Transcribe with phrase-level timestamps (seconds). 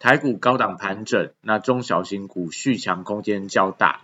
[0.00, 4.02] 台股高档盘整，那中小型股续强空间较大。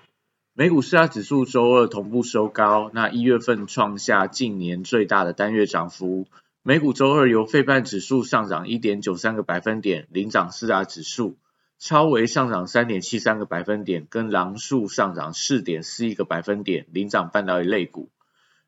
[0.53, 6.27] 美股四大指数周二同步收高，那一月份创下近年最大的单月涨幅。
[6.65, 11.37] 美股周二由费半指数上涨一点九三个百分点，领涨四大指数；
[11.79, 18.09] 超微上涨三点七三个百分点，跟狼数上涨四点四一个百分点，领涨半导体类股。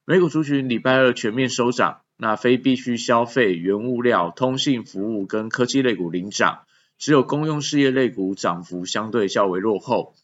[0.05, 6.61] 美股族群礼拜二全面收涨，那非必需消费、原物料、通信服务跟科技类股领涨。
[6.99, 10.15] 只有公用事业类股涨幅相对较为落后，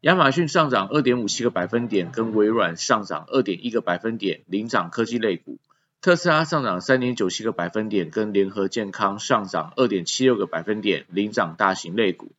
[0.00, 5.56] 亚马逊上涨二点五七个百分点，跟微软上涨二点一个百分点，领涨科技类股；
[6.02, 12.32] 特斯拉上涨三点九七个百分点，跟联合健康上涨二点七六个百分点，领涨大型类股。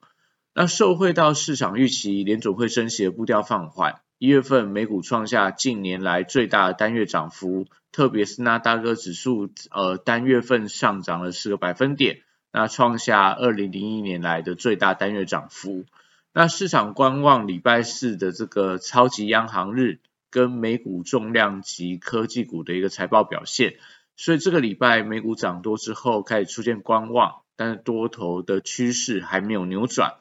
[0.54, 12.20] 那受惠到市场预期，联总会升息的步调放缓，一月份美股创下近年来最大的单月涨幅，特别是纳大哥指数，呃，单月份上涨了四个百分点。
[12.58, 15.84] 那创下二零零一年来的最大单月涨幅。
[16.32, 23.76] 那市场观望礼拜四的这个超级央行日跟美股重量级科技股的一个财报表现，
[24.16, 30.14] 所以这个礼拜美股涨多之后开始出现观望，但是多头的趋势还没有扭转。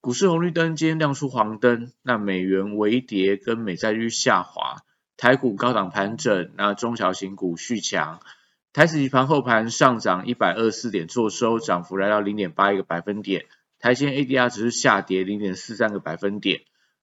[0.00, 4.76] 股市红绿灯今天亮出黄灯，那美元微跌跟美债率下滑，
[5.16, 8.20] 台股高档盘整，那中小型股续强。
[8.72, 13.46] 台指期盘后盘上涨一百二十四点，做收，涨幅来到零点八一个百分点。
[13.80, 16.60] 台积 ADR 只是下跌零点四三个百分点。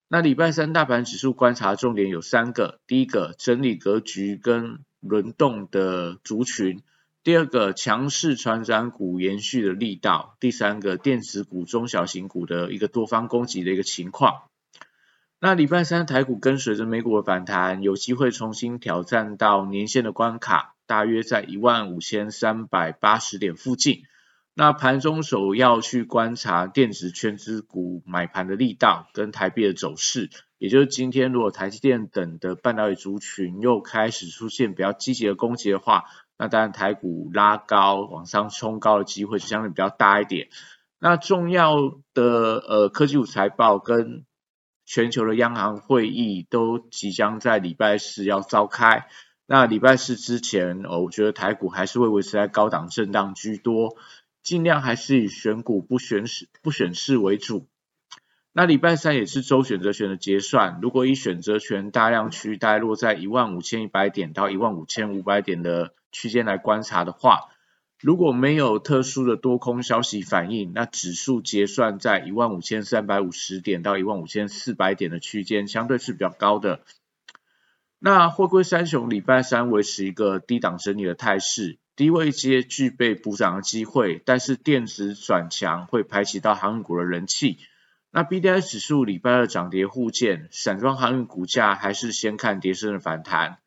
[0.07, 6.77] 那礼拜三大盘指数观察重点有三个：第一个，整理格局跟轮动的族群；
[7.22, 14.44] 第二个，强势传染股延续的力道；第三个，电子股、中小型股的一个多方攻击的一个情况。
[15.41, 20.75] 那礼拜三台股跟随着美股的反弹，有机会重新挑战到年线的关卡。
[20.88, 24.03] 大约在一万五千三百八十点附近。
[24.56, 36.06] 那盘中首要去观察电子圈之股买盘的力道跟台币的走势，也就是今天如果台积电等的半导体族群又开始出现比较积极的攻击的话，
[36.40, 40.50] 那当然台股拉高往上冲高的机会就相对比较大一点。
[40.98, 41.75] 那重要
[42.16, 42.24] 的
[42.68, 44.25] 呃科技股财报跟
[44.86, 49.08] 全球的央行会议都即将在礼拜四要召开。
[49.50, 53.96] 那礼拜四之前，哦，我觉得台股还是会维持在高档震荡居多，
[54.44, 57.66] 尽量还是以选股不选市不选市为主。
[58.52, 67.46] 那礼拜三也是周选择权的结算，如果以选择权大量区大概落在一万五千一百点到一万五千五百点的区间来观察的话，
[68.02, 76.81] 如果没有特殊的多空消息反应，那指数结算在一万五千三百五十点到一万五千四百点的区间，相对是比较高的。
[78.00, 87.57] 那货柜三雄礼拜三维持一个低档整理的态势，低位阶具备补涨的机会，但是电子转强会排挤到航运股的人气。
[88.12, 93.57] 那 B D I 指数礼拜二涨跌互见，散装航运股价还是先看跌升的反弹。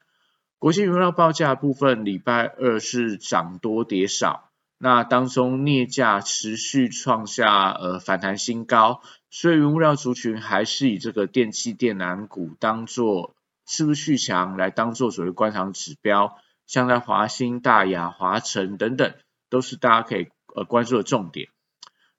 [0.60, 13.34] 国际原料报价部分礼拜二是涨多跌少，那当中镍价持续创下呃反弹新高，所以原物料族群还是以这个电气电缆股当做。
[13.72, 16.36] 是不是续强来当做所谓观察指标，
[16.66, 19.14] 像在华兴、大雅、华晨等等，
[19.48, 20.26] 都是大家可以
[20.56, 21.50] 呃关注的重点。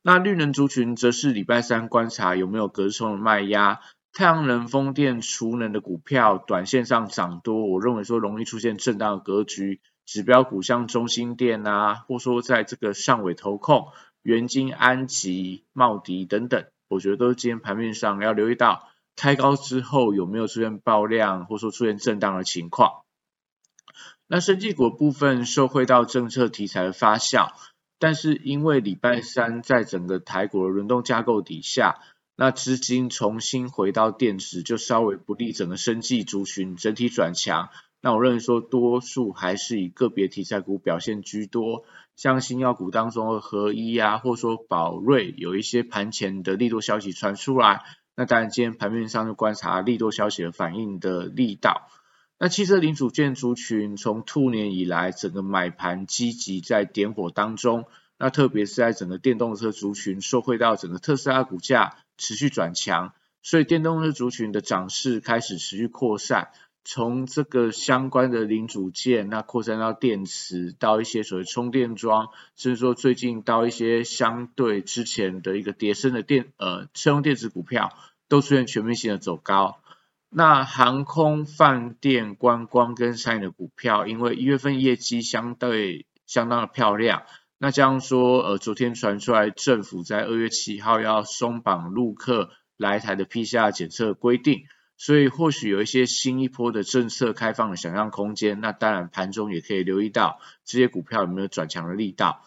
[0.01, 3.81] 那绿能族群则是礼拜三观察有没有隔日冲的卖压，
[4.13, 9.81] 太阳能、风电、储能的股票短线上涨多，我认为说容易出现震荡的格局。
[10.05, 13.89] 指标股像中心电啊，或说在这个上尾投控、
[14.21, 18.87] 元金、安吉、茂迪等等，我觉得都是今天盘面上要留意到。
[19.21, 23.03] 开高之后有没有出现爆量，或者说出现震荡的情况？
[24.25, 27.51] 那生技股部分受惠到政策题材的发酵，
[27.99, 31.99] 但是因为礼拜三在整个台股的轮动架构底下，
[32.35, 37.69] 那资金重新回到电池，就稍微不利整个生技族群整体转强。
[38.01, 41.83] 那我认为说多数还是以个别题材股表现居多，
[42.15, 47.83] 像新药股当中的合一啊，或者说宝瑞有一些盘前的利多消息传出来。
[48.15, 51.87] 那当然，今天盘面上就观察利多消息的反应的力道。
[52.37, 57.85] 那汽车零组件族群从兔年以来，整个买盘积极在点火当中。
[58.17, 66.49] 那特别是在整个电动车族群受惠到整个特斯拉股价持续转强，所以电动车族群的涨势开始持续扩散。
[66.83, 77.91] 从这个相关的零组件，那扩散到电池，到一些所谓充电桩，甚至说最近到一些相对之前的一个跌升的电呃车用电子股票，
[78.27, 79.79] 都出现全面性的走高。
[80.29, 87.23] 那航空、饭店、观光跟餐饮的股票，因为一月份业绩相对相当的漂亮，
[87.57, 94.63] 那这样说，呃，昨天传出来政府在二月七号要松绑陆客来台的 PCR 检测规定。
[95.03, 102.45] 所以或许有一些新一波的政策开放的想象空间，那当然盘中也可以留意到这些股票有没有转强的力道。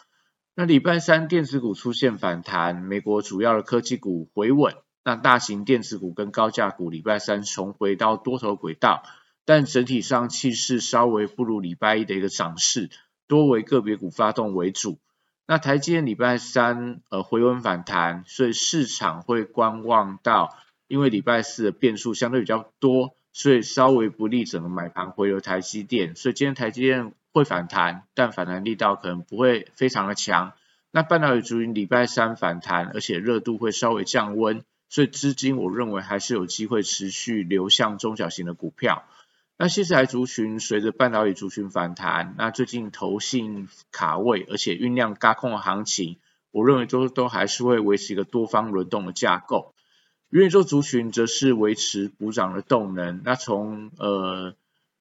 [0.54, 9.02] 那礼拜三电子股出现反弹，美国主要的科技股回稳，那大型电子股跟高价股礼拜三重回到多头轨道，
[9.44, 12.88] 但整体上气势稍微不如礼拜一的一个涨势，
[13.26, 15.00] 多为个别股发动为主。
[15.48, 20.56] 那台积电礼拜三呃回稳反弹，所以市场会观望到。
[20.86, 30.52] 因为礼拜四的变数相对比较多，所以稍微不利整个买盘回流台积电，所以今天台积电会反弹，但反弹力道可能不会非常的强。
[30.90, 39.04] 那半导体族群礼拜三反弹，而且热度会稍微降温，所以资金我认为还是有机会持续流向中小型的股票。
[39.56, 46.18] 那新材族群随着半导体族群反弹，那最近投信卡位，而且酝酿高空的行情，
[46.52, 49.73] 我认为都都还是会维持一个多方轮动的架构。
[50.34, 53.20] 元宇宙族群则是维持补涨的动能。
[53.24, 54.56] 那从呃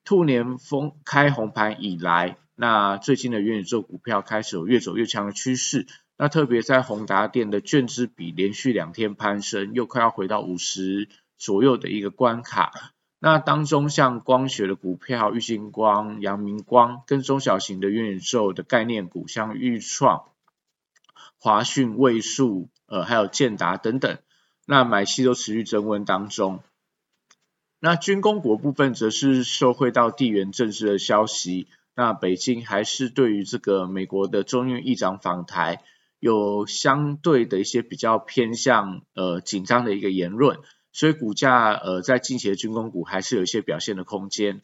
[0.05, 5.87] 兔年封开红盘以来，那最近的元宇宙股票开始有越走越强的趋势。
[6.17, 11.09] 那特别在宏达电的券资比连续两天攀升，又快要回到五十
[11.39, 12.93] 左右的一个关卡。
[13.17, 20.25] 那当中像光学的股票，玉晶光、阳明光，跟中小型的元宇宙的概念股，像玉创、
[21.39, 24.19] 华讯、位数，呃，还有建达等等。
[24.65, 26.61] 那买气都持续增温当中，
[27.79, 35.83] 那军工股部分则是受惠到地缘政治的消息，那北京还是对于这个美国的中院议长访台
[36.17, 40.59] 有相对的一些比较偏向呃紧张的一个言论，
[40.93, 44.61] 所以股价呃在近期的军工股还是有一些表现的空间，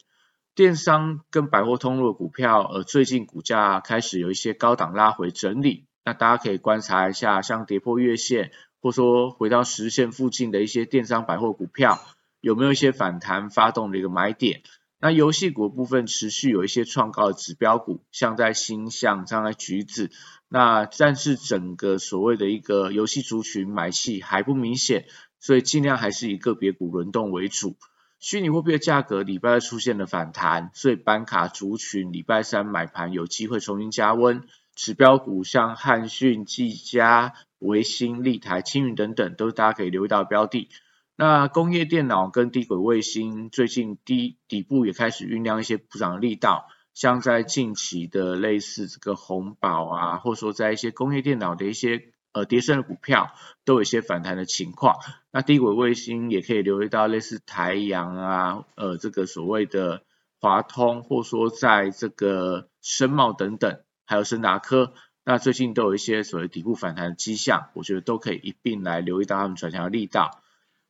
[0.54, 8.50] 电商跟百货通路的股票呃最近股价开始有一些高档拉回整理，那大家可以观察一下，像跌破月线。
[8.80, 12.00] 或说回到实线附近的一些电商百货股票，
[12.40, 14.62] 有没有一些反弹发动的一个买点？
[15.02, 20.10] 那游戏股部分持续有一些创高的指标股，像在星象，像在橘子，
[20.48, 25.06] 那但是整个所谓的一个游戏族群买气还不明显，
[25.38, 27.76] 所以尽量还是以个别股轮动为主。
[28.18, 34.42] 虚拟货币的价格礼拜二出现了反弹，所以板卡族群礼拜三买盘有机会重新加温。
[34.74, 40.68] 指标股像汉讯、技嘉、维新、立台、青云等等，都是大家可以留意到的标的。
[41.16, 53.34] 那工业电脑跟低轨卫星最近低底部也开始酝酿一些补涨力道，像在近期的类似这个红宝啊，或者说在一些工业电脑的一些呃跌升的股票，
[53.64, 54.96] 都有一些反弹的情况。
[55.30, 60.02] 那低轨卫星也可以留意到类似台阳啊，呃这个所谓的
[60.40, 63.80] 华通，或说在这个深茂等等。
[64.06, 64.92] 还有深达科，
[65.24, 70.40] 那最近都有一些所谓底部反弹的迹象，我觉得都可以一并来留意到他们转强的力道。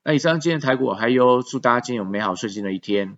[0.05, 3.17] 那以上今天台股，还有祝大家今天有美好顺心的一天。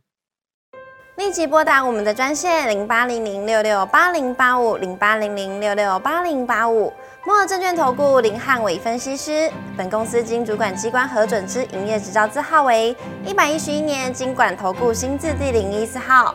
[1.17, 6.93] 立即拨打我们的专线零八零零六六八零八五零八零零六六八零八五。
[7.25, 16.35] 摩尔证券投顾林汉伟分析师，本公司经主管机关核准之营业执照字号为一百一十一年经管投顾新字第零一四号。